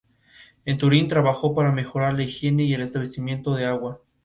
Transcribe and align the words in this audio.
En 0.65 0.79
Turín 0.79 1.07
trabajó 1.07 1.53
para 1.53 1.71
mejorar 1.71 2.15
la 2.15 2.23
higiene 2.23 2.63
y 2.63 2.73
el 2.73 2.81
abastecimiento 2.81 3.53
de 3.53 3.67
agua. 3.67 4.01